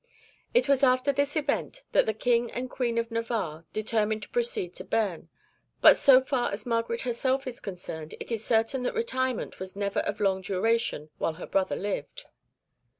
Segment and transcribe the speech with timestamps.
[0.51, 4.73] It was after this event that the King and Queen of Navarre determined to proceed
[4.73, 5.29] to Beam,
[5.79, 9.99] but so far as Margaret herself is concerned, it is certain that retirement was never
[9.99, 12.23] of long duration whilst her brother lived.